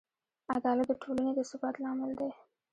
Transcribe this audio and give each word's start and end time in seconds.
عدالت 0.55 0.87
د 0.89 0.93
ټولنې 1.01 1.31
د 1.35 1.39
ثبات 1.49 1.75
لامل 1.83 2.11
دی. 2.19 2.31